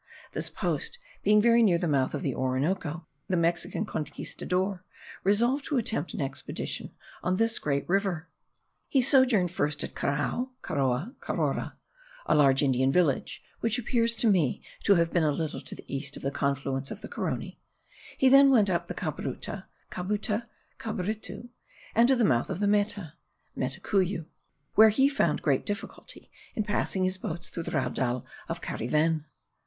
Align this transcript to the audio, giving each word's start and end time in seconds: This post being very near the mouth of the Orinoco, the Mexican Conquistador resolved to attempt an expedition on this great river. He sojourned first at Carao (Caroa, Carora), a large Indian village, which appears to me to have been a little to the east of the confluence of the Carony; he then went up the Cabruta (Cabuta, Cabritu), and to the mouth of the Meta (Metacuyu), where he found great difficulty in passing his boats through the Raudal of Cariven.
This 0.31 0.49
post 0.49 0.97
being 1.21 1.39
very 1.43 1.61
near 1.61 1.77
the 1.77 1.87
mouth 1.87 2.15
of 2.15 2.23
the 2.23 2.33
Orinoco, 2.33 3.05
the 3.27 3.37
Mexican 3.37 3.85
Conquistador 3.85 4.83
resolved 5.23 5.65
to 5.65 5.77
attempt 5.77 6.15
an 6.15 6.21
expedition 6.21 6.95
on 7.21 7.35
this 7.35 7.59
great 7.59 7.87
river. 7.87 8.27
He 8.87 9.03
sojourned 9.03 9.51
first 9.51 9.83
at 9.83 9.93
Carao 9.93 10.53
(Caroa, 10.63 11.13
Carora), 11.21 11.77
a 12.25 12.33
large 12.33 12.63
Indian 12.63 12.91
village, 12.91 13.43
which 13.59 13.77
appears 13.77 14.15
to 14.15 14.27
me 14.31 14.63
to 14.85 14.95
have 14.95 15.13
been 15.13 15.21
a 15.21 15.29
little 15.31 15.61
to 15.61 15.75
the 15.75 15.85
east 15.87 16.17
of 16.17 16.23
the 16.23 16.31
confluence 16.31 16.89
of 16.89 17.01
the 17.01 17.07
Carony; 17.07 17.59
he 18.17 18.27
then 18.27 18.49
went 18.49 18.71
up 18.71 18.87
the 18.87 18.95
Cabruta 18.95 19.65
(Cabuta, 19.91 20.47
Cabritu), 20.79 21.49
and 21.93 22.07
to 22.07 22.15
the 22.15 22.25
mouth 22.25 22.49
of 22.49 22.59
the 22.59 22.67
Meta 22.67 23.13
(Metacuyu), 23.55 24.25
where 24.73 24.89
he 24.89 25.07
found 25.07 25.43
great 25.43 25.63
difficulty 25.63 26.31
in 26.55 26.63
passing 26.63 27.03
his 27.03 27.19
boats 27.19 27.51
through 27.51 27.61
the 27.61 27.69
Raudal 27.71 28.25
of 28.49 28.61
Cariven. 28.61 29.25